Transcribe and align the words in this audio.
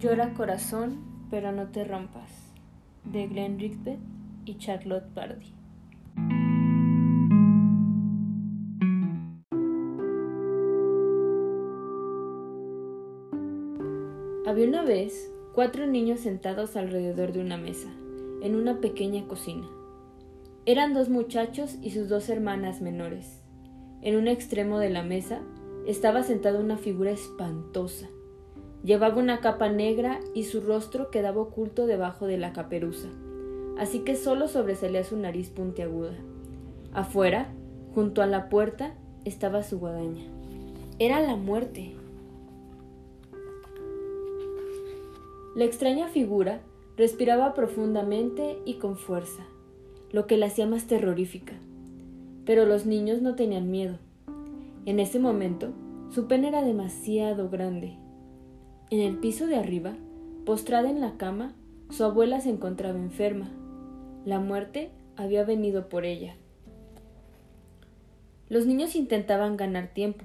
Llora 0.00 0.32
corazón, 0.32 1.26
pero 1.28 1.52
no 1.52 1.66
te 1.72 1.84
rompas, 1.84 2.32
de 3.04 3.26
Glenn 3.26 3.58
Rigby 3.58 3.98
y 4.46 4.56
Charlotte 4.56 5.12
Bardi. 5.12 5.52
Había 14.46 14.66
una 14.66 14.84
vez 14.84 15.30
cuatro 15.54 15.86
niños 15.86 16.20
sentados 16.20 16.76
alrededor 16.76 17.34
de 17.34 17.42
una 17.42 17.58
mesa, 17.58 17.90
en 18.40 18.56
una 18.56 18.80
pequeña 18.80 19.28
cocina. 19.28 19.68
Eran 20.64 20.94
dos 20.94 21.10
muchachos 21.10 21.76
y 21.82 21.90
sus 21.90 22.08
dos 22.08 22.30
hermanas 22.30 22.80
menores. 22.80 23.42
En 24.00 24.16
un 24.16 24.28
extremo 24.28 24.78
de 24.78 24.88
la 24.88 25.02
mesa 25.02 25.42
estaba 25.86 26.22
sentada 26.22 26.58
una 26.58 26.78
figura 26.78 27.10
espantosa. 27.10 28.08
Llevaba 28.84 29.16
una 29.16 29.40
capa 29.40 29.68
negra 29.68 30.20
y 30.34 30.44
su 30.44 30.60
rostro 30.60 31.10
quedaba 31.10 31.42
oculto 31.42 31.86
debajo 31.86 32.26
de 32.26 32.38
la 32.38 32.52
caperuza, 32.52 33.08
así 33.78 34.00
que 34.00 34.16
solo 34.16 34.48
sobresalía 34.48 35.04
su 35.04 35.16
nariz 35.16 35.50
puntiaguda. 35.50 36.14
Afuera, 36.94 37.48
junto 37.94 38.22
a 38.22 38.26
la 38.26 38.48
puerta, 38.48 38.94
estaba 39.24 39.62
su 39.62 39.78
guadaña. 39.78 40.24
Era 40.98 41.20
la 41.20 41.36
muerte. 41.36 41.94
La 45.54 45.64
extraña 45.64 46.08
figura 46.08 46.60
respiraba 46.96 47.54
profundamente 47.54 48.58
y 48.64 48.74
con 48.74 48.96
fuerza, 48.96 49.44
lo 50.12 50.26
que 50.26 50.36
la 50.36 50.46
hacía 50.46 50.66
más 50.66 50.86
terrorífica. 50.86 51.54
Pero 52.46 52.66
los 52.66 52.86
niños 52.86 53.20
no 53.20 53.34
tenían 53.34 53.70
miedo. 53.70 53.98
En 54.86 55.00
ese 55.00 55.18
momento, 55.18 55.68
su 56.10 56.26
pena 56.26 56.48
era 56.48 56.62
demasiado 56.62 57.50
grande. 57.50 57.96
En 58.90 58.98
el 58.98 59.18
piso 59.18 59.46
de 59.46 59.54
arriba, 59.54 59.94
postrada 60.44 60.90
en 60.90 61.00
la 61.00 61.16
cama, 61.16 61.54
su 61.90 62.02
abuela 62.02 62.40
se 62.40 62.50
encontraba 62.50 62.98
enferma. 62.98 63.48
La 64.24 64.40
muerte 64.40 64.90
había 65.16 65.44
venido 65.44 65.88
por 65.88 66.04
ella. 66.04 66.34
Los 68.48 68.66
niños 68.66 68.96
intentaban 68.96 69.56
ganar 69.56 69.94
tiempo. 69.94 70.24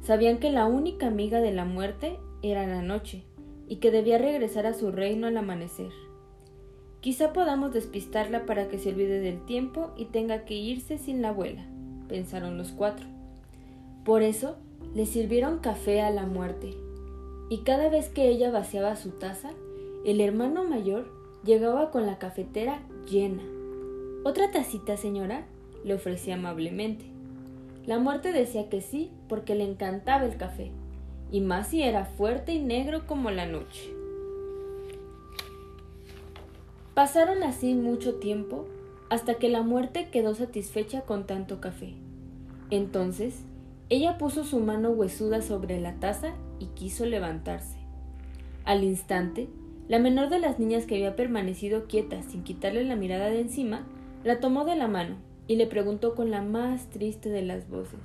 Sabían 0.00 0.38
que 0.38 0.50
la 0.50 0.64
única 0.64 1.08
amiga 1.08 1.42
de 1.42 1.52
la 1.52 1.66
muerte 1.66 2.18
era 2.42 2.66
la 2.66 2.80
noche 2.80 3.22
y 3.68 3.76
que 3.76 3.90
debía 3.90 4.16
regresar 4.16 4.64
a 4.64 4.72
su 4.72 4.90
reino 4.90 5.26
al 5.26 5.36
amanecer. 5.36 5.92
Quizá 7.00 7.34
podamos 7.34 7.74
despistarla 7.74 8.46
para 8.46 8.68
que 8.68 8.78
se 8.78 8.90
olvide 8.90 9.20
del 9.20 9.44
tiempo 9.44 9.90
y 9.94 10.06
tenga 10.06 10.46
que 10.46 10.54
irse 10.54 10.96
sin 10.96 11.20
la 11.20 11.28
abuela, 11.28 11.66
pensaron 12.08 12.56
los 12.56 12.72
cuatro. 12.72 13.06
Por 14.06 14.22
eso 14.22 14.56
le 14.94 15.04
sirvieron 15.04 15.58
café 15.58 16.00
a 16.00 16.10
la 16.10 16.24
muerte, 16.24 16.74
y 17.50 17.58
cada 17.58 17.90
vez 17.90 18.08
que 18.08 18.28
ella 18.28 18.50
vaciaba 18.50 18.96
su 18.96 19.10
taza, 19.10 19.50
el 20.06 20.20
hermano 20.20 20.64
mayor 20.64 21.12
llegaba 21.44 21.90
con 21.90 22.06
la 22.06 22.16
cafetera 22.16 22.80
llena. 23.10 23.42
¿Otra 24.24 24.50
tacita, 24.50 24.96
señora? 24.96 25.44
le 25.84 25.94
ofrecía 25.94 26.34
amablemente. 26.34 27.06
La 27.86 27.98
muerte 27.98 28.32
decía 28.32 28.68
que 28.68 28.80
sí, 28.82 29.10
porque 29.28 29.54
le 29.54 29.64
encantaba 29.64 30.24
el 30.24 30.36
café, 30.36 30.70
y 31.32 31.40
más 31.40 31.68
si 31.68 31.82
era 31.82 32.04
fuerte 32.04 32.52
y 32.52 32.60
negro 32.60 33.06
como 33.06 33.30
la 33.30 33.46
noche. 33.46 33.92
Pasaron 36.94 37.42
así 37.42 37.74
mucho 37.74 38.16
tiempo 38.16 38.66
hasta 39.08 39.34
que 39.34 39.48
la 39.48 39.62
muerte 39.62 40.08
quedó 40.10 40.34
satisfecha 40.34 41.00
con 41.00 41.26
tanto 41.26 41.60
café. 41.60 41.94
Entonces 42.70 43.42
ella 43.88 44.18
puso 44.18 44.44
su 44.44 44.60
mano 44.60 44.90
huesuda 44.90 45.42
sobre 45.42 45.80
la 45.80 45.94
taza 45.94 46.34
y 46.60 46.66
quiso 46.66 47.04
levantarse. 47.06 47.78
Al 48.64 48.84
instante, 48.84 49.48
la 49.88 49.98
menor 49.98 50.28
de 50.28 50.38
las 50.38 50.60
niñas 50.60 50.86
que 50.86 50.94
había 50.94 51.16
permanecido 51.16 51.88
quieta 51.88 52.22
sin 52.22 52.44
quitarle 52.44 52.84
la 52.84 52.94
mirada 52.94 53.30
de 53.30 53.40
encima, 53.40 53.86
la 54.22 54.38
tomó 54.38 54.64
de 54.64 54.76
la 54.76 54.86
mano 54.86 55.16
y 55.48 55.56
le 55.56 55.66
preguntó 55.66 56.14
con 56.14 56.30
la 56.30 56.42
más 56.42 56.90
triste 56.90 57.28
de 57.28 57.42
las 57.42 57.68
voces 57.68 57.98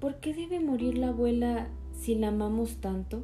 ¿Por 0.00 0.16
qué 0.16 0.32
debe 0.32 0.58
morir 0.58 0.96
la 0.96 1.08
abuela 1.08 1.68
si 1.92 2.14
la 2.14 2.28
amamos 2.28 2.76
tanto? 2.76 3.22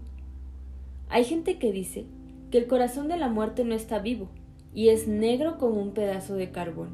Hay 1.08 1.24
gente 1.24 1.58
que 1.58 1.72
dice 1.72 2.06
que 2.50 2.58
el 2.58 2.66
corazón 2.66 3.08
de 3.08 3.16
la 3.16 3.28
muerte 3.28 3.64
no 3.64 3.74
está 3.74 3.98
vivo 4.00 4.28
y 4.74 4.88
es 4.88 5.06
negro 5.06 5.58
como 5.58 5.80
un 5.80 5.92
pedazo 5.92 6.34
de 6.34 6.50
carbón. 6.50 6.90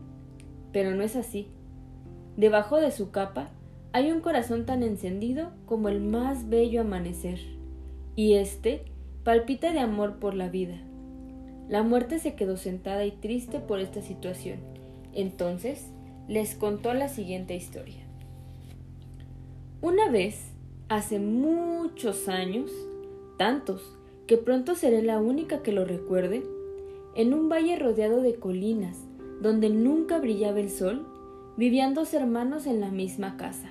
Pero 0.72 0.94
no 0.94 1.02
es 1.02 1.16
así. 1.16 1.48
Debajo 2.36 2.76
de 2.76 2.90
su 2.90 3.10
capa 3.10 3.50
hay 3.92 4.12
un 4.12 4.20
corazón 4.20 4.66
tan 4.66 4.82
encendido 4.82 5.50
como 5.66 5.88
el 5.88 6.00
más 6.00 6.48
bello 6.48 6.82
amanecer, 6.82 7.40
y 8.14 8.34
éste 8.34 8.84
palpita 9.24 9.72
de 9.72 9.80
amor 9.80 10.18
por 10.18 10.34
la 10.34 10.48
vida. 10.48 10.76
La 11.68 11.82
muerte 11.82 12.18
se 12.18 12.34
quedó 12.34 12.56
sentada 12.56 13.04
y 13.04 13.12
triste 13.12 13.60
por 13.60 13.80
esta 13.80 14.02
situación. 14.02 14.58
Entonces 15.12 15.86
les 16.28 16.54
contó 16.54 16.94
la 16.94 17.08
siguiente 17.08 17.54
historia. 17.56 18.06
Una 19.80 20.10
vez, 20.10 20.52
hace 20.88 21.18
muchos 21.18 22.28
años, 22.28 22.70
tantos, 23.38 23.96
que 24.26 24.36
pronto 24.36 24.74
seré 24.74 25.02
la 25.02 25.18
única 25.18 25.62
que 25.62 25.72
lo 25.72 25.84
recuerde, 25.84 26.44
en 27.16 27.34
un 27.34 27.48
valle 27.48 27.76
rodeado 27.76 28.20
de 28.20 28.34
colinas, 28.34 28.96
donde 29.40 29.70
nunca 29.70 30.18
brillaba 30.18 30.60
el 30.60 30.70
sol, 30.70 31.06
vivían 31.56 31.94
dos 31.94 32.14
hermanos 32.14 32.66
en 32.66 32.80
la 32.80 32.90
misma 32.90 33.36
casa. 33.36 33.68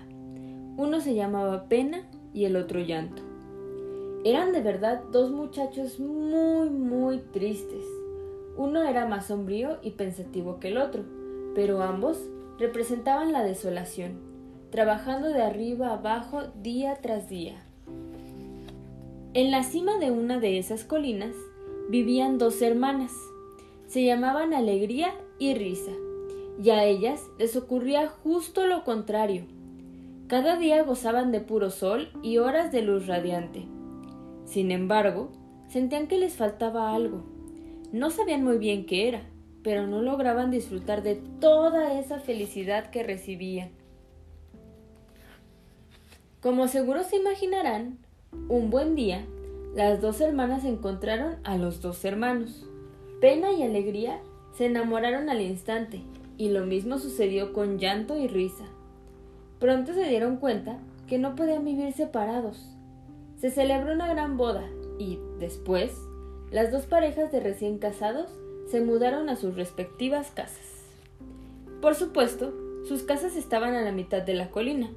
Uno 0.79 1.01
se 1.01 1.13
llamaba 1.13 1.66
Pena 1.67 2.07
y 2.34 2.45
el 2.45 2.56
otro 2.56 2.79
Llanto. 2.79 3.22
Eran 4.23 4.53
de 4.53 4.62
verdad 4.62 5.01
dos 5.12 5.29
muchachos 5.29 6.00
muy, 6.00 6.69
muy 6.69 7.17
tristes. 7.17 7.84
Uno 8.56 8.84
era 8.84 9.06
más 9.06 9.25
sombrío 9.25 9.79
y 9.84 9.91
pensativo 9.91 10.62
que 10.62 10.69
el 10.69 10.78
otro, 10.78 11.03
pero 11.53 11.81
ambos 11.81 12.17
representaban 12.59 13.34
la 13.34 13.44
desolación, 13.44 14.22
trabajando 14.69 15.28
de 15.28 15.41
arriba 15.41 15.91
abajo 15.91 16.44
día 16.63 16.97
tras 17.01 17.28
día. 17.28 17.61
En 19.34 19.51
la 19.51 19.63
cima 19.63 19.97
de 19.97 20.11
una 20.11 20.40
de 20.40 20.59
esas 20.59 20.85
colinas 20.85 21.35
vivían 21.90 22.38
dos 22.38 22.61
hermanas. 22.61 23.11
Se 23.88 24.06
llamaban 24.06 24.53
Alegría 24.53 25.13
y 25.40 25.56
Risa, 25.56 25.91
y 26.63 26.69
a 26.69 26.85
ellas 26.85 27.22
les 27.38 27.57
ocurría 27.57 28.07
justo 28.07 28.66
lo 28.66 28.85
contrario 28.85 29.59
cada 30.29 30.57
día 30.57 30.84
gozaban 30.84 31.31
de 31.31 31.40
puro 31.40 31.72
sol 31.72 32.09
y 32.22 32.38
horas 32.38 32.72
de 32.72 32.84
luz 32.84 33.07
radiante. 33.07 33.66
Sin 34.45 34.69
embargo, 34.69 35.31
sentían 35.69 36.06
que 36.06 36.19
les 36.19 36.35
faltaba 36.35 36.94
algo. 36.94 37.23
No 37.91 38.12
sabían 38.12 38.44
muy 38.44 38.59
bien 38.59 38.85
qué 38.85 39.07
era, 39.07 39.23
pero 39.63 39.88
no 39.88 40.03
lograban 40.03 40.51
disfrutar 40.51 41.01
de 41.01 41.16
toda 41.16 42.00
esa 42.00 42.19
felicidad 42.19 42.91
que 42.91 43.01
recibían. 43.01 43.72
Como 46.41 46.67
seguro 46.67 47.03
se 47.03 47.16
imaginarán, 47.16 47.97
un 48.50 48.69
buen 48.69 48.94
día, 48.94 49.25
las 49.75 50.00
dos 50.00 50.22
hermanas 50.22 50.63
encontraron 50.63 51.38
a 51.44 51.57
los 51.57 51.81
dos 51.81 52.06
hermanos. 52.06 52.67
Pena 53.19 53.51
y 53.51 53.63
alegría 53.63 54.22
se 54.56 54.67
enamoraron 54.67 55.28
al 55.28 55.41
instante, 55.41 56.03
y 56.38 56.50
lo 56.50 56.67
mismo 56.67 57.00
sucedió 57.00 57.51
con 57.51 57.79
llanto 57.79 58.16
y 58.16 58.28
risa. 58.28 58.66
Pronto 59.59 59.94
se 59.94 60.06
dieron 60.06 60.38
cuenta 60.38 60.78
que 61.08 61.18
no 61.18 61.36
podían 61.36 61.66
vivir 61.66 61.92
separados. 61.94 62.75
Se 63.38 63.52
celebró 63.52 63.94
una 63.94 64.08
gran 64.08 64.38
boda 64.38 64.64
y, 64.97 65.20
después, 65.40 65.92
las 66.52 66.72
dos 66.72 66.86
parejas 66.86 67.31
de 67.31 67.40
recién 67.40 67.78
casados 67.78 68.30
se 68.68 68.81
mudaron 68.81 69.30
a 69.30 69.36
sus 69.36 69.56
respectivas 69.56 70.31
casas. 70.31 70.84
Por 71.81 71.96
supuesto, 71.96 72.53
sus 72.88 73.03
casas 73.03 73.36
estaban 73.36 73.74
a 73.74 73.81
la 73.81 73.92
mitad 73.92 74.22
de 74.22 74.34
la 74.34 74.50
colina, 74.50 74.90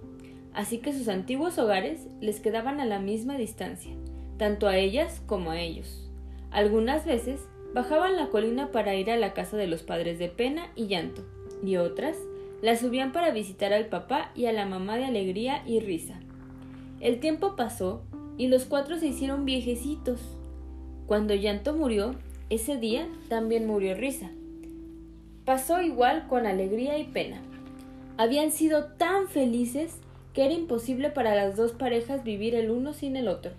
así 0.53 0.79
que 0.79 0.93
sus 0.93 1.09
antiguos 1.09 1.59
hogares 1.59 2.07
les 2.21 2.41
quedaban 2.41 2.81
a 2.81 2.85
la 2.85 3.01
misma 3.01 3.37
distancia, 3.37 3.93
tanto 4.37 4.69
a 4.69 4.77
ellas 4.77 5.23
como 5.27 5.51
a 5.51 5.61
ellos. 5.61 6.11
Algunas 6.51 7.05
veces 7.05 7.41
bajaban 7.75 8.17
la 8.17 8.29
colina 8.29 8.71
para 8.71 8.95
ir 8.95 9.11
a 9.11 9.17
la 9.17 9.33
casa 9.33 9.57
de 9.57 9.67
los 9.67 9.83
padres 9.83 10.19
de 10.19 10.29
pena 10.29 10.69
y 10.77 10.87
llanto, 10.87 11.23
y 11.65 11.77
otras 11.77 12.17
la 12.63 12.77
subían 12.77 13.11
para 13.11 13.33
visitar 13.33 13.73
al 13.73 13.87
papá 13.87 14.31
y 14.37 14.47
a 14.47 14.53
la 14.53 14.65
mamá 14.65 14.97
de 14.97 15.05
alegría 15.05 15.63
y 15.67 15.81
risa. 15.81 16.21
El 17.01 17.19
tiempo 17.19 17.57
pasó 17.57 18.05
y 18.39 18.47
los 18.47 18.65
cuatro 18.65 18.97
se 18.99 19.09
hicieron 19.09 19.45
viejecitos. 19.45 20.21
Cuando 21.07 21.35
Llanto 21.35 21.75
murió, 21.75 22.15
ese 22.51 22.77
día 22.77 23.09
también 23.29 23.67
murió 23.67 23.97
Risa. 23.97 24.31
Pasó 25.45 25.83
igual 25.83 26.29
con 26.29 26.47
alegría 26.47 26.99
y 26.99 27.05
pena. 27.05 27.43
Habían 28.17 28.53
sido 28.53 28.85
tan 28.85 29.27
felices 29.27 29.99
que 30.33 30.45
era 30.45 30.55
imposible 30.55 31.11
para 31.11 31.35
las 31.35 31.57
dos 31.57 31.73
parejas 31.73 32.23
vivir 32.23 32.55
el 32.55 32.71
uno 32.71 32.93
sin 32.93 33.17
el 33.17 33.27
otro. 33.27 33.53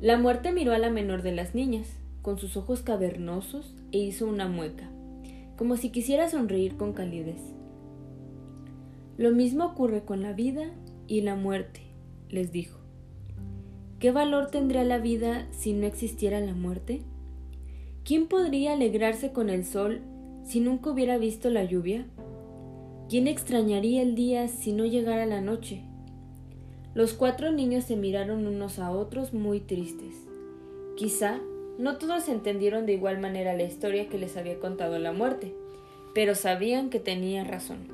La 0.00 0.18
muerte 0.18 0.50
miró 0.50 0.72
a 0.74 0.78
la 0.78 0.90
menor 0.90 1.22
de 1.22 1.30
las 1.30 1.54
niñas, 1.54 1.96
con 2.22 2.38
sus 2.38 2.56
ojos 2.56 2.82
cavernosos, 2.82 3.72
e 3.92 3.98
hizo 3.98 4.26
una 4.26 4.48
mueca 4.48 4.91
como 5.62 5.76
si 5.76 5.90
quisiera 5.90 6.28
sonreír 6.28 6.76
con 6.76 6.92
calidez. 6.92 7.40
Lo 9.16 9.30
mismo 9.30 9.64
ocurre 9.64 10.04
con 10.04 10.20
la 10.20 10.32
vida 10.32 10.64
y 11.06 11.20
la 11.20 11.36
muerte, 11.36 11.82
les 12.28 12.50
dijo. 12.50 12.80
¿Qué 14.00 14.10
valor 14.10 14.50
tendría 14.50 14.82
la 14.82 14.98
vida 14.98 15.46
si 15.52 15.72
no 15.72 15.86
existiera 15.86 16.40
la 16.40 16.52
muerte? 16.52 17.02
¿Quién 18.04 18.26
podría 18.26 18.72
alegrarse 18.72 19.30
con 19.30 19.50
el 19.50 19.64
sol 19.64 20.00
si 20.42 20.58
nunca 20.58 20.90
hubiera 20.90 21.16
visto 21.16 21.48
la 21.48 21.62
lluvia? 21.62 22.08
¿Quién 23.08 23.28
extrañaría 23.28 24.02
el 24.02 24.16
día 24.16 24.48
si 24.48 24.72
no 24.72 24.84
llegara 24.84 25.26
la 25.26 25.42
noche? 25.42 25.84
Los 26.92 27.12
cuatro 27.12 27.52
niños 27.52 27.84
se 27.84 27.94
miraron 27.94 28.48
unos 28.48 28.80
a 28.80 28.90
otros 28.90 29.32
muy 29.32 29.60
tristes. 29.60 30.26
Quizá 30.96 31.38
no 31.78 31.96
todos 31.96 32.28
entendieron 32.28 32.86
de 32.86 32.92
igual 32.92 33.18
manera 33.18 33.54
la 33.54 33.62
historia 33.62 34.08
que 34.08 34.18
les 34.18 34.36
había 34.36 34.58
contado 34.58 34.98
la 34.98 35.12
muerte, 35.12 35.54
pero 36.14 36.34
sabían 36.34 36.90
que 36.90 37.00
tenía 37.00 37.44
razón. 37.44 37.88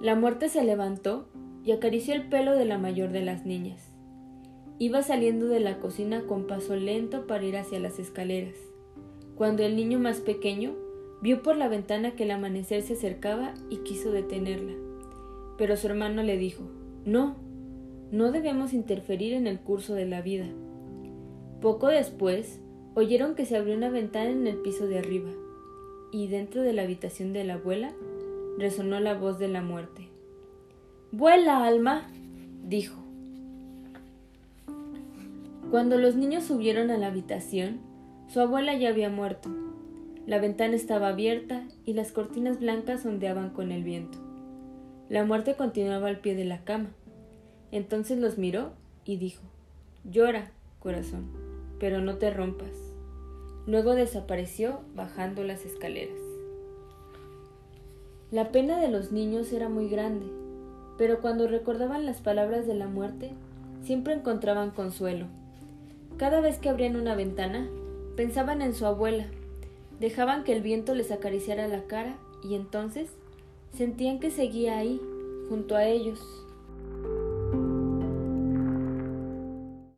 La 0.00 0.14
muerte 0.14 0.48
se 0.48 0.64
levantó 0.64 1.28
y 1.64 1.72
acarició 1.72 2.14
el 2.14 2.28
pelo 2.28 2.56
de 2.56 2.64
la 2.64 2.78
mayor 2.78 3.10
de 3.10 3.22
las 3.22 3.46
niñas. 3.46 3.90
Iba 4.78 5.02
saliendo 5.02 5.46
de 5.46 5.60
la 5.60 5.78
cocina 5.78 6.22
con 6.26 6.46
paso 6.46 6.76
lento 6.76 7.26
para 7.26 7.44
ir 7.44 7.56
hacia 7.56 7.78
las 7.78 7.98
escaleras, 7.98 8.56
cuando 9.36 9.62
el 9.62 9.76
niño 9.76 9.98
más 9.98 10.20
pequeño 10.20 10.74
vio 11.22 11.42
por 11.42 11.56
la 11.56 11.68
ventana 11.68 12.16
que 12.16 12.24
el 12.24 12.32
amanecer 12.32 12.82
se 12.82 12.94
acercaba 12.94 13.54
y 13.70 13.78
quiso 13.78 14.10
detenerla. 14.10 14.74
Pero 15.56 15.76
su 15.76 15.86
hermano 15.86 16.22
le 16.22 16.36
dijo, 16.36 16.64
No, 17.04 17.36
no 18.10 18.30
debemos 18.32 18.72
interferir 18.72 19.32
en 19.32 19.46
el 19.46 19.60
curso 19.60 19.94
de 19.94 20.06
la 20.06 20.22
vida. 20.22 20.46
Poco 21.64 21.86
después, 21.86 22.60
oyeron 22.94 23.34
que 23.34 23.46
se 23.46 23.56
abrió 23.56 23.74
una 23.74 23.88
ventana 23.88 24.28
en 24.28 24.46
el 24.46 24.56
piso 24.58 24.86
de 24.86 24.98
arriba, 24.98 25.30
y 26.12 26.26
dentro 26.26 26.60
de 26.60 26.74
la 26.74 26.82
habitación 26.82 27.32
de 27.32 27.42
la 27.42 27.54
abuela 27.54 27.94
resonó 28.58 29.00
la 29.00 29.14
voz 29.14 29.38
de 29.38 29.48
la 29.48 29.62
muerte. 29.62 30.10
Vuela, 31.10 31.64
alma, 31.64 32.06
dijo. 32.68 33.00
Cuando 35.70 35.96
los 35.96 36.16
niños 36.16 36.44
subieron 36.44 36.90
a 36.90 36.98
la 36.98 37.06
habitación, 37.06 37.80
su 38.28 38.40
abuela 38.40 38.74
ya 38.76 38.90
había 38.90 39.08
muerto. 39.08 39.48
La 40.26 40.40
ventana 40.40 40.76
estaba 40.76 41.08
abierta 41.08 41.66
y 41.86 41.94
las 41.94 42.12
cortinas 42.12 42.60
blancas 42.60 43.06
ondeaban 43.06 43.48
con 43.48 43.72
el 43.72 43.84
viento. 43.84 44.18
La 45.08 45.24
muerte 45.24 45.54
continuaba 45.54 46.08
al 46.08 46.18
pie 46.18 46.34
de 46.34 46.44
la 46.44 46.62
cama. 46.62 46.90
Entonces 47.72 48.18
los 48.18 48.36
miró 48.36 48.72
y 49.06 49.16
dijo, 49.16 49.44
Llora, 50.04 50.50
corazón, 50.78 51.43
pero 51.78 52.00
no 52.00 52.16
te 52.16 52.30
rompas. 52.30 52.76
Luego 53.66 53.94
desapareció 53.94 54.80
bajando 54.94 55.42
las 55.44 55.64
escaleras. 55.64 56.18
La 58.30 58.50
pena 58.50 58.80
de 58.80 58.88
los 58.88 59.12
niños 59.12 59.52
era 59.52 59.68
muy 59.68 59.88
grande, 59.88 60.26
pero 60.98 61.20
cuando 61.20 61.46
recordaban 61.46 62.04
las 62.04 62.20
palabras 62.20 62.66
de 62.66 62.74
la 62.74 62.88
muerte, 62.88 63.30
siempre 63.82 64.14
encontraban 64.14 64.70
consuelo. 64.70 65.26
Cada 66.16 66.40
vez 66.40 66.58
que 66.58 66.68
abrían 66.68 66.96
una 66.96 67.14
ventana, 67.14 67.68
pensaban 68.16 68.62
en 68.62 68.74
su 68.74 68.86
abuela, 68.86 69.26
dejaban 70.00 70.44
que 70.44 70.52
el 70.52 70.62
viento 70.62 70.94
les 70.94 71.10
acariciara 71.10 71.68
la 71.68 71.84
cara 71.84 72.16
y 72.42 72.54
entonces 72.54 73.10
sentían 73.72 74.20
que 74.20 74.30
seguía 74.30 74.78
ahí, 74.78 75.00
junto 75.48 75.76
a 75.76 75.86
ellos, 75.86 76.20